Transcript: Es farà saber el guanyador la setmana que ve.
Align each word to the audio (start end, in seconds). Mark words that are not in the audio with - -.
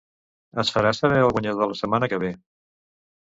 Es 0.63 0.71
farà 0.77 0.93
saber 0.99 1.19
el 1.25 1.33
guanyador 1.37 1.69
la 1.73 1.77
setmana 1.81 2.09
que 2.15 2.21
ve. 2.25 2.31